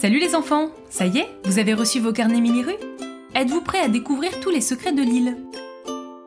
[0.00, 2.76] Salut les enfants Ça y est, vous avez reçu vos carnets mini-rue?
[3.34, 5.36] Êtes-vous prêts à découvrir tous les secrets de l'île?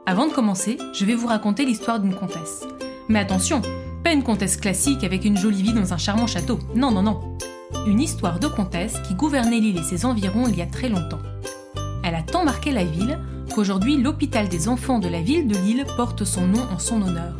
[0.06, 2.68] Avant de commencer, je vais vous raconter l'histoire d'une comtesse.
[3.08, 3.62] Mais attention,
[4.04, 6.60] pas une comtesse classique avec une jolie vie dans un charmant château.
[6.76, 7.38] Non, non, non.
[7.88, 11.22] Une histoire de comtesse qui gouvernait l'île et ses environs il y a très longtemps.
[12.04, 13.20] Elle a tant marqué la ville
[13.56, 17.38] qu'aujourd'hui l'hôpital des enfants de la ville de Lille porte son nom en son honneur.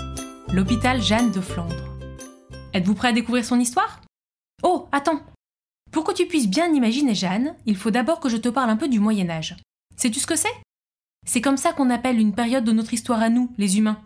[0.54, 1.90] L'hôpital Jeanne de Flandre.
[2.74, 4.00] Êtes-vous prêts à découvrir son histoire?
[4.64, 5.20] Oh, attends
[6.12, 8.90] que tu puisses bien imaginer Jeanne, il faut d'abord que je te parle un peu
[8.90, 9.56] du Moyen Âge.
[9.96, 10.54] Sais-tu ce que c'est?
[11.26, 14.04] C'est comme ça qu'on appelle une période de notre histoire à nous, les humains.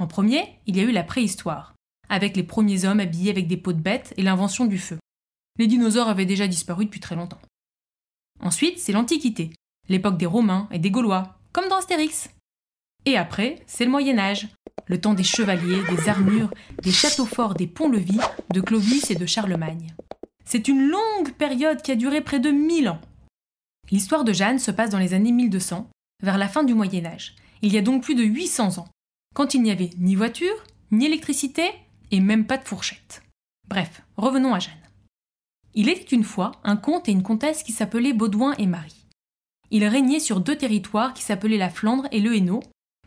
[0.00, 1.74] En premier, il y a eu la préhistoire,
[2.08, 4.98] avec les premiers hommes habillés avec des peaux de bêtes et l'invention du feu.
[5.58, 7.40] Les dinosaures avaient déjà disparu depuis très longtemps.
[8.40, 9.50] Ensuite, c'est l'Antiquité,
[9.90, 12.30] l'époque des Romains et des Gaulois, comme dans Astérix.
[13.04, 14.48] Et après, c'est le Moyen Âge,
[14.86, 16.50] le temps des chevaliers, des armures,
[16.82, 18.20] des châteaux forts, des ponts-levis,
[18.54, 19.94] de Clovis et de Charlemagne.
[20.50, 23.02] C'est une longue période qui a duré près de 1000 ans.
[23.90, 25.90] L'histoire de Jeanne se passe dans les années 1200,
[26.22, 27.36] vers la fin du Moyen Âge.
[27.60, 28.88] Il y a donc plus de 800 ans,
[29.34, 31.70] quand il n'y avait ni voiture, ni électricité,
[32.10, 33.22] et même pas de fourchette.
[33.68, 34.72] Bref, revenons à Jeanne.
[35.74, 39.04] Il était une fois un comte et une comtesse qui s'appelaient Baudouin et Marie.
[39.70, 42.62] Ils régnaient sur deux territoires qui s'appelaient la Flandre et le Hainaut,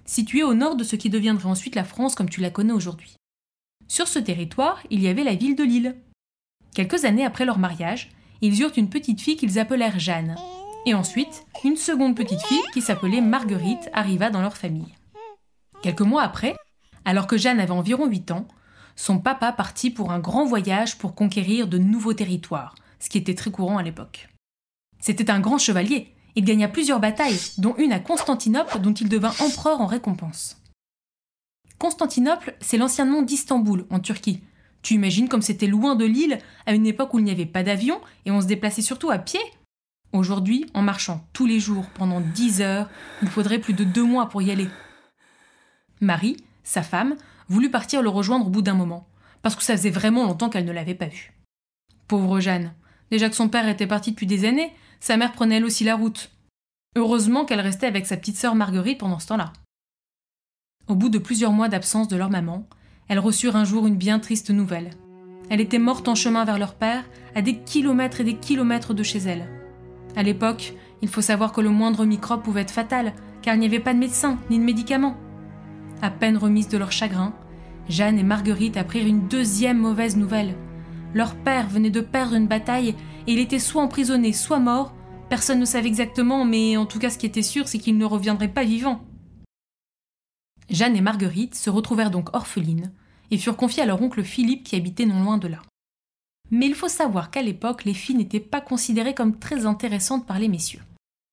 [0.06, 3.16] situés au nord de ce qui deviendrait ensuite la France comme tu la connais aujourd'hui.
[3.88, 5.96] Sur ce territoire, il y avait la ville de Lille.
[6.74, 8.10] Quelques années après leur mariage,
[8.42, 10.36] ils eurent une petite fille qu'ils appelèrent Jeanne.
[10.86, 14.96] Et ensuite, une seconde petite fille qui s'appelait Marguerite arriva dans leur famille.
[15.82, 16.56] Quelques mois après,
[17.06, 18.48] alors que Jeanne avait environ 8 ans,
[18.96, 23.36] son papa partit pour un grand voyage pour conquérir de nouveaux territoires, ce qui était
[23.36, 24.30] très courant à l'époque.
[25.00, 29.34] C'était un grand chevalier, il gagna plusieurs batailles, dont une à Constantinople dont il devint
[29.40, 30.58] empereur en récompense.
[31.78, 34.42] Constantinople, c'est l'ancien nom d'Istanbul, en Turquie.
[34.82, 37.64] Tu imagines comme c'était loin de l'île, à une époque où il n'y avait pas
[37.64, 39.40] d'avion, et on se déplaçait surtout à pied
[40.14, 42.90] Aujourd'hui, en marchant tous les jours pendant dix heures,
[43.22, 44.68] il faudrait plus de deux mois pour y aller.
[46.02, 47.16] Marie, sa femme,
[47.48, 49.08] voulut partir le rejoindre au bout d'un moment,
[49.42, 51.32] parce que ça faisait vraiment longtemps qu'elle ne l'avait pas vu.
[52.08, 52.74] Pauvre Jeanne,
[53.10, 55.96] déjà que son père était parti depuis des années, sa mère prenait elle aussi la
[55.96, 56.30] route.
[56.98, 59.54] Heureusement qu'elle restait avec sa petite sœur Marguerite pendant ce temps-là.
[60.88, 62.68] Au bout de plusieurs mois d'absence de leur maman,
[63.12, 64.92] elles reçurent un jour une bien triste nouvelle.
[65.50, 67.04] Elle était morte en chemin vers leur père,
[67.36, 69.50] à des kilomètres et des kilomètres de chez elle.
[70.16, 73.12] À l'époque, il faut savoir que le moindre microbe pouvait être fatal,
[73.42, 75.18] car il n'y avait pas de médecin ni de médicaments.
[76.02, 77.34] À peine remises de leur chagrin,
[77.90, 80.56] Jeanne et Marguerite apprirent une deuxième mauvaise nouvelle.
[81.14, 82.96] Leur père venait de perdre une bataille
[83.28, 84.94] et il était soit emprisonné, soit mort.
[85.28, 88.06] Personne ne savait exactement, mais en tout cas ce qui était sûr, c'est qu'il ne
[88.06, 89.02] reviendrait pas vivant.
[90.70, 92.94] Jeanne et Marguerite se retrouvèrent donc orphelines
[93.32, 95.62] et furent confiées à leur oncle Philippe qui habitait non loin de là.
[96.52, 100.38] Mais il faut savoir qu'à l'époque, les filles n'étaient pas considérées comme très intéressantes par
[100.38, 100.82] les messieurs.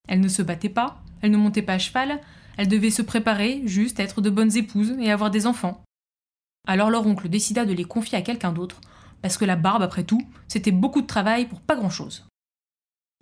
[0.07, 2.21] Elles ne se battaient pas, elles ne montaient pas à cheval,
[2.57, 5.83] elles devaient se préparer, juste être de bonnes épouses et avoir des enfants.
[6.67, 8.79] Alors leur oncle décida de les confier à quelqu'un d'autre,
[9.21, 12.25] parce que la barbe, après tout, c'était beaucoup de travail pour pas grand-chose.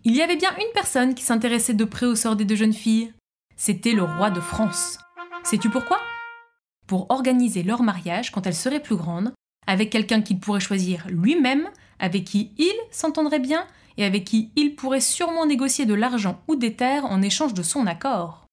[0.04, 2.74] Il y avait bien une personne qui s'intéressait de près au sort des deux jeunes
[2.74, 3.14] filles.
[3.56, 5.00] C'était le roi de France.
[5.44, 6.00] Sais-tu pourquoi?
[6.88, 9.34] Pour organiser leur mariage quand elles seraient plus grandes,
[9.68, 13.68] avec quelqu'un qu'il pourrait choisir lui-même, avec qui il s'entendrait bien
[13.98, 17.64] et avec qui il pourrait sûrement négocier de l'argent ou des terres en échange de
[17.64, 18.46] son accord.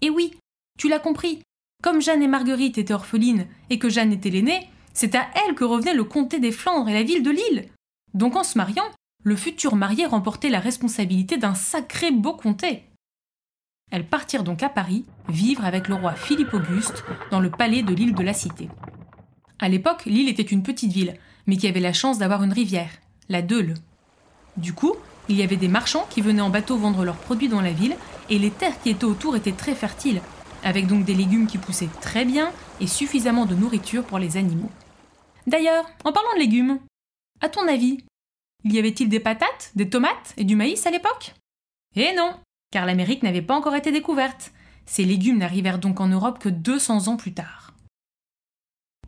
[0.00, 0.36] Et oui,
[0.78, 1.42] tu l'as compris.
[1.82, 5.64] Comme Jeanne et Marguerite étaient orphelines et que Jeanne était l'aînée, c'est à elle que
[5.64, 7.68] revenait le comté des Flandres et la ville de Lille.
[8.14, 8.90] Donc en se mariant,
[9.22, 12.84] le futur marié remportait la responsabilité d'un sacré beau comté.
[13.90, 17.94] Elles partirent donc à Paris, vivre avec le roi Philippe Auguste dans le palais de
[17.94, 18.68] l'île de la Cité.
[19.60, 21.14] À l'époque, l'île était une petite ville,
[21.46, 22.90] mais qui avait la chance d'avoir une rivière,
[23.28, 23.74] la Deule.
[24.56, 24.94] Du coup,
[25.28, 27.96] il y avait des marchands qui venaient en bateau vendre leurs produits dans la ville,
[28.30, 30.20] et les terres qui étaient autour étaient très fertiles,
[30.64, 34.70] avec donc des légumes qui poussaient très bien et suffisamment de nourriture pour les animaux.
[35.46, 36.80] D'ailleurs, en parlant de légumes,
[37.40, 37.98] à ton avis,
[38.64, 41.34] y avait-il des patates, des tomates et du maïs à l'époque?
[41.96, 42.34] Eh non,
[42.74, 44.52] car l'Amérique n'avait pas encore été découverte.
[44.84, 47.72] Ces légumes n'arrivèrent donc en Europe que 200 ans plus tard.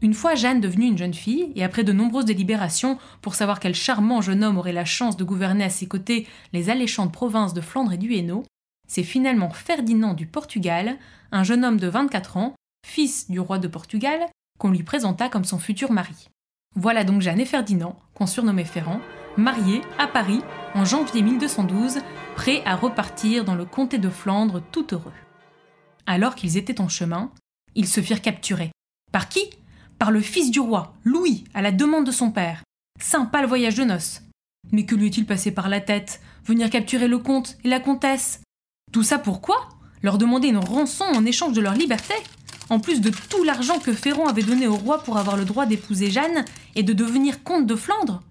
[0.03, 3.75] Une fois Jeanne devenue une jeune fille, et après de nombreuses délibérations pour savoir quel
[3.75, 7.61] charmant jeune homme aurait la chance de gouverner à ses côtés les alléchantes provinces de
[7.61, 8.45] Flandre et du Hainaut,
[8.87, 10.97] c'est finalement Ferdinand du Portugal,
[11.33, 12.55] un jeune homme de 24 ans,
[12.87, 14.27] fils du roi de Portugal,
[14.61, 16.29] qu'on lui présenta comme son futur mari.
[16.77, 19.01] Voilà donc Jeanne et Ferdinand, qu'on surnommait Ferrand,
[19.37, 20.41] mariés à Paris
[20.75, 22.01] en janvier 1212,
[22.35, 25.13] prêts à repartir dans le comté de Flandre tout heureux.
[26.07, 27.31] Alors qu'ils étaient en chemin,
[27.75, 28.71] ils se firent capturer.
[29.13, 29.41] Par qui?
[29.99, 32.63] Par le fils du roi, Louis, à la demande de son père.
[33.01, 34.23] Sympa le voyage de noces.
[34.73, 36.21] Mais que lui est-il passé par la tête?
[36.45, 38.43] Venir capturer le comte et la comtesse?
[38.93, 39.69] Tout ça pourquoi?
[40.03, 42.15] Leur demander une rançon en échange de leur liberté?
[42.69, 45.67] En plus de tout l'argent que Ferrand avait donné au roi pour avoir le droit
[45.67, 46.45] d'épouser Jeanne
[46.75, 48.23] et de devenir comte de Flandre?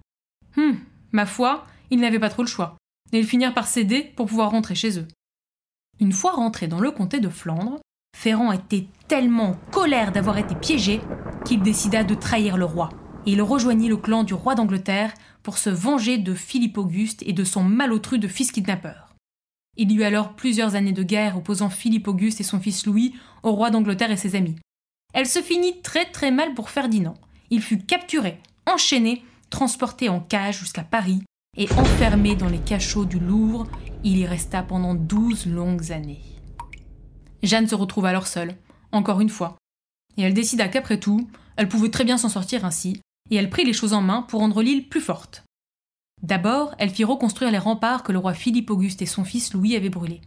[0.56, 0.78] Hum,
[1.12, 2.76] ma foi, ils n'avaient pas trop le choix.
[3.12, 5.08] Et ils finirent par céder pour pouvoir rentrer chez eux.
[6.00, 7.78] Une fois rentré dans le comté de Flandre,
[8.16, 11.00] Ferrand était tellement en colère d'avoir été piégé
[11.44, 12.90] qu'il décida de trahir le roi.
[13.26, 15.12] Et il rejoignit le clan du roi d'Angleterre
[15.42, 19.14] pour se venger de Philippe Auguste et de son malotru de fils kidnappeur.
[19.76, 23.14] Il y eut alors plusieurs années de guerre opposant Philippe Auguste et son fils Louis
[23.42, 24.56] au roi d'Angleterre et ses amis.
[25.12, 27.14] Elle se finit très très mal pour Ferdinand.
[27.50, 31.22] Il fut capturé, enchaîné, transporté en cage jusqu'à Paris
[31.56, 33.66] et enfermé dans les cachots du Louvre.
[34.04, 36.22] Il y resta pendant douze longues années.
[37.42, 38.56] Jeanne se retrouva alors seule,
[38.92, 39.56] encore une fois.
[40.16, 43.00] Et elle décida qu'après tout, elle pouvait très bien s'en sortir ainsi,
[43.30, 45.44] et elle prit les choses en main pour rendre l'île plus forte.
[46.22, 49.76] D'abord, elle fit reconstruire les remparts que le roi Philippe Auguste et son fils Louis
[49.76, 50.22] avaient brûlés.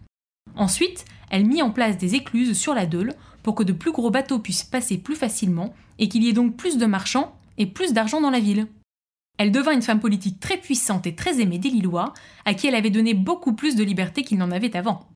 [0.55, 4.11] Ensuite, elle mit en place des écluses sur la Deule pour que de plus gros
[4.11, 7.93] bateaux puissent passer plus facilement et qu'il y ait donc plus de marchands et plus
[7.93, 8.67] d'argent dans la ville.
[9.39, 12.13] Elle devint une femme politique très puissante et très aimée des Lillois,
[12.43, 15.09] à qui elle avait donné beaucoup plus de liberté qu'il n'en avait avant.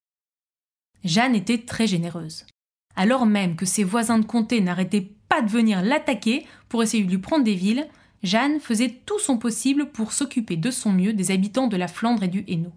[1.04, 2.46] Jeanne était très généreuse.
[2.96, 7.10] Alors même que ses voisins de comté n'arrêtaient pas de venir l'attaquer pour essayer de
[7.10, 7.86] lui prendre des villes,
[8.24, 12.24] Jeanne faisait tout son possible pour s'occuper de son mieux des habitants de la Flandre
[12.24, 12.72] et du Hainaut.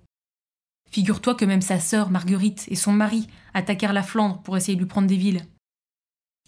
[0.90, 4.80] Figure-toi que même sa sœur Marguerite et son mari attaquèrent la Flandre pour essayer de
[4.80, 5.42] lui prendre des villes.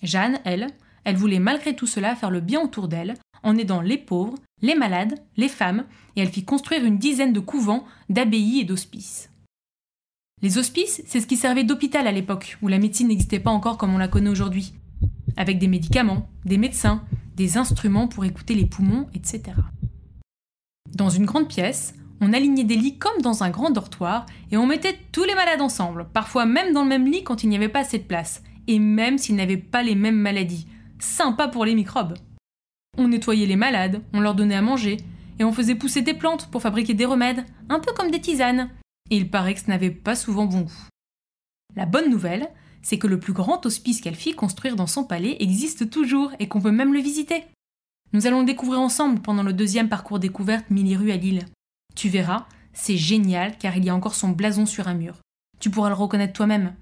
[0.03, 0.69] Jeanne, elle,
[1.09, 4.75] elle voulait malgré tout cela faire le bien autour d'elle, en aidant les pauvres, les
[4.75, 9.31] malades, les femmes, et elle fit construire une dizaine de couvents, d'abbayes et d'hospices.
[10.43, 13.79] Les hospices, c'est ce qui servait d'hôpital à l'époque, où la médecine n'existait pas encore
[13.79, 14.75] comme on la connaît aujourd'hui,
[15.39, 17.03] avec des médicaments, des médecins,
[17.37, 19.57] des instruments pour écouter les poumons, etc.
[20.95, 24.67] Dans une grande pièce, on alignait des lits comme dans un grand dortoir et on
[24.67, 27.71] mettait tous les malades ensemble, parfois même dans le même lit quand il n'y avait
[27.71, 30.67] pas assez de place, et même s'ils n'avaient pas les mêmes maladies.
[31.01, 32.15] Sympa pour les microbes.
[32.97, 34.97] On nettoyait les malades, on leur donnait à manger,
[35.39, 38.71] et on faisait pousser des plantes pour fabriquer des remèdes, un peu comme des tisanes,
[39.11, 40.87] et il paraît que ce n'avait pas souvent bon goût.
[41.77, 42.51] La bonne nouvelle,
[42.83, 46.49] c'est que le plus grand hospice qu'elle fit construire dans son palais existe toujours et
[46.49, 47.45] qu'on peut même le visiter.
[48.13, 51.45] Nous allons le découvrir ensemble pendant le deuxième parcours découverte Mille à Lille.
[51.95, 55.19] Tu verras, c'est génial car il y a encore son blason sur un mur.
[55.61, 56.75] Tu pourras le reconnaître toi-même.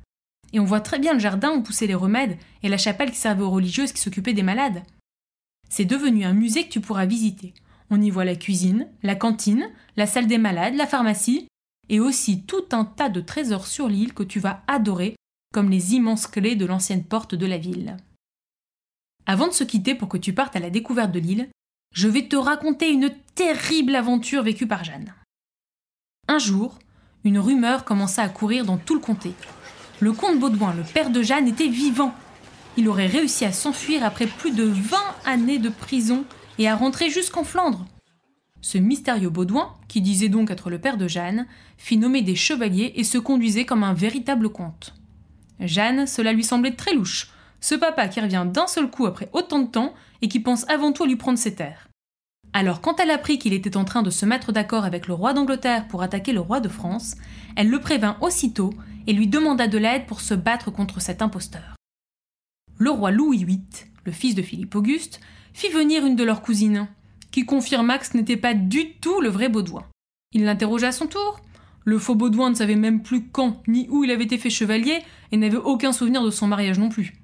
[0.53, 3.19] Et on voit très bien le jardin où poussaient les remèdes et la chapelle qui
[3.19, 4.83] servait aux religieuses qui s'occupaient des malades.
[5.69, 7.55] C'est devenu un musée que tu pourras visiter.
[7.91, 11.49] On y voit la cuisine, la cantine, la salle des malades, la pharmacie,
[11.89, 15.17] et aussi tout un tas de trésors sur l'île que tu vas adorer,
[15.53, 17.97] comme les immenses clés de l'ancienne porte de la ville.
[19.27, 21.49] Avant de se quitter pour que tu partes à la découverte de l'île,
[21.93, 25.15] je vais te raconter une terrible aventure vécue par Jeanne.
[26.29, 26.79] Un jour,
[27.25, 29.33] une rumeur commença à courir dans tout le comté.
[29.99, 32.15] Le comte Baudouin, le père de Jeanne, était vivant.
[32.77, 36.25] Il aurait réussi à s'enfuir après plus de 20 années de prison
[36.59, 37.87] et à rentrer jusqu'en Flandre.
[38.61, 41.47] Ce mystérieux Baudouin, qui disait donc être le père de Jeanne,
[41.79, 44.95] fit nommer des chevaliers et se conduisait comme un véritable comte.
[45.61, 49.61] Jeanne, cela lui semblait très louche, ce papa qui revient d'un seul coup après autant
[49.61, 51.89] de temps et qui pense avant tout à lui prendre ses terres.
[52.53, 55.35] Alors quand elle apprit qu'il était en train de se mettre d'accord avec le roi
[55.35, 57.17] d'Angleterre pour attaquer le roi de France,
[57.55, 58.73] elle le prévint aussitôt
[59.07, 61.77] et lui demanda de l'aide pour se battre contre cet imposteur.
[62.79, 63.63] Le roi Louis VIII,
[64.05, 65.21] le fils de Philippe Auguste,
[65.53, 66.89] fit venir une de leurs cousines,
[67.31, 69.85] qui confirma que ce n'était pas du tout le vrai Baudouin.
[70.33, 71.41] Il l'interrogea à son tour.
[71.85, 75.03] Le faux Baudouin ne savait même plus quand ni où il avait été fait chevalier
[75.33, 77.15] et n'avait aucun souvenir de son mariage non plus.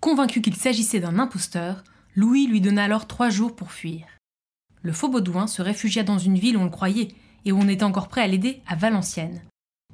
[0.00, 1.84] Convaincu qu'il s'agissait d'un imposteur,
[2.16, 4.06] Louis lui donna alors trois jours pour fuir.
[4.82, 7.08] Le faux Baudouin se réfugia dans une ville où on le croyait
[7.44, 9.42] et où on était encore prêt à l'aider, à Valenciennes.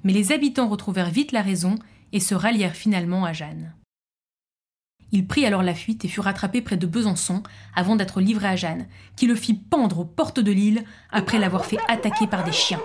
[0.05, 1.77] Mais les habitants retrouvèrent vite la raison
[2.13, 3.75] et se rallièrent finalement à Jeanne.
[5.13, 7.43] Il prit alors la fuite et fut rattrapé près de Besançon
[7.75, 11.65] avant d'être livré à Jeanne, qui le fit pendre aux portes de l'île après l'avoir
[11.65, 12.83] fait attaquer par des chiens.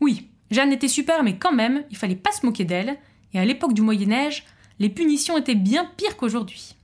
[0.00, 2.96] Oui, Jeanne était super, mais quand même, il fallait pas se moquer d'elle,
[3.32, 4.44] et à l'époque du Moyen-Âge,
[4.78, 6.76] les punitions étaient bien pires qu'aujourd'hui.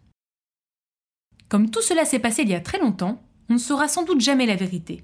[1.49, 4.21] Comme tout cela s'est passé il y a très longtemps, on ne saura sans doute
[4.21, 5.03] jamais la vérité.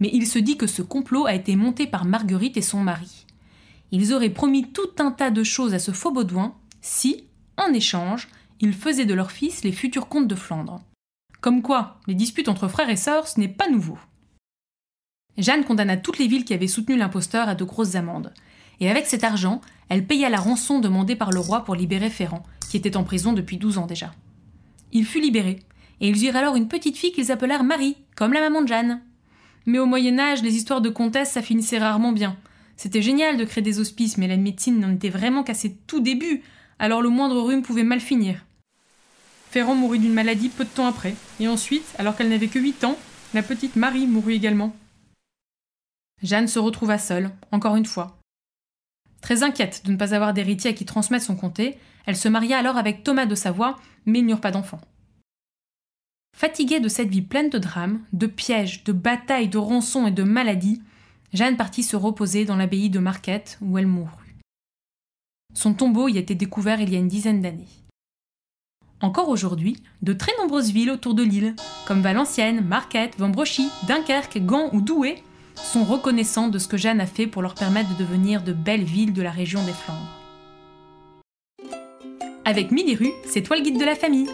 [0.00, 3.26] Mais il se dit que ce complot a été monté par Marguerite et son mari.
[3.90, 7.24] Ils auraient promis tout un tas de choses à ce faux Baudouin si,
[7.56, 8.28] en échange,
[8.60, 10.82] ils faisaient de leur fils les futurs comtes de Flandre.
[11.40, 13.98] Comme quoi, les disputes entre frères et sœurs, ce n'est pas nouveau.
[15.38, 18.32] Jeanne condamna toutes les villes qui avaient soutenu l'imposteur à de grosses amendes.
[18.80, 22.42] Et avec cet argent, elle paya la rançon demandée par le roi pour libérer Ferrand,
[22.68, 24.12] qui était en prison depuis douze ans déjà.
[24.92, 25.60] Il fut libéré,
[26.00, 29.00] et ils eurent alors une petite fille qu'ils appelèrent Marie, comme la maman de Jeanne.
[29.66, 32.36] Mais au Moyen Âge, les histoires de comtesses, ça finissait rarement bien.
[32.76, 36.00] C'était génial de créer des hospices, mais la médecine n'en était vraiment qu'à ses tout
[36.00, 36.42] débuts,
[36.78, 38.44] alors le moindre rhume pouvait mal finir.
[39.50, 42.84] Ferrand mourut d'une maladie peu de temps après, et ensuite, alors qu'elle n'avait que 8
[42.84, 42.98] ans,
[43.34, 44.76] la petite Marie mourut également.
[46.22, 48.18] Jeanne se retrouva seule, encore une fois.
[49.20, 52.58] Très inquiète de ne pas avoir d'héritier à qui transmettre son comté, elle se maria
[52.58, 54.80] alors avec Thomas de Savoie, mais ils n'eurent pas d'enfant.
[56.36, 60.22] Fatiguée de cette vie pleine de drames, de pièges, de batailles, de rançons et de
[60.22, 60.82] maladies,
[61.32, 64.36] Jeanne partit se reposer dans l'abbaye de Marquette où elle mourut.
[65.54, 67.70] Son tombeau y a été découvert il y a une dizaine d'années.
[69.00, 74.68] Encore aujourd'hui, de très nombreuses villes autour de l'île, comme Valenciennes, Marquette, Vambrochy, Dunkerque, Gand
[74.74, 75.22] ou Douai,
[75.54, 78.84] sont reconnaissants de ce que Jeanne a fait pour leur permettre de devenir de belles
[78.84, 80.20] villes de la région des Flandres.
[82.44, 84.28] Avec Mille rues, c'est toi le guide de la famille.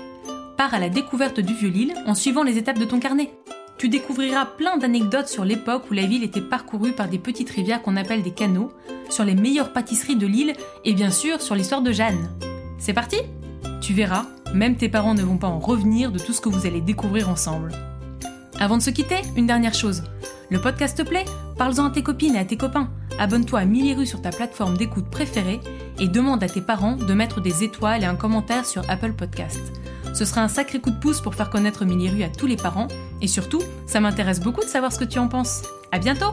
[0.57, 3.33] Pars à la découverte du Vieux-Lille en suivant les étapes de ton carnet.
[3.79, 7.83] Tu découvriras plein d'anecdotes sur l'époque où la ville était parcourue par des petites rivières
[7.83, 8.71] qu'on appelle des canaux,
[9.09, 10.55] sur les meilleures pâtisseries de l'île
[10.85, 12.31] et bien sûr sur l'histoire de Jeanne.
[12.79, 13.17] C'est parti?
[13.81, 16.67] Tu verras, même tes parents ne vont pas en revenir de tout ce que vous
[16.67, 17.73] allez découvrir ensemble.
[18.61, 20.05] Avant de se quitter, une dernière chose.
[20.51, 21.25] Le podcast te plaît?
[21.57, 22.91] Parle-en à tes copines et à tes copains.
[23.19, 25.61] Abonne-toi à Miliru sur ta plateforme d'écoute préférée
[25.99, 29.82] et demande à tes parents de mettre des étoiles et un commentaire sur Apple Podcast.
[30.15, 32.89] Ce sera un sacré coup de pouce pour faire connaître Miliru à tous les parents
[33.21, 35.63] et surtout, ça m'intéresse beaucoup de savoir ce que tu en penses.
[35.91, 36.33] À bientôt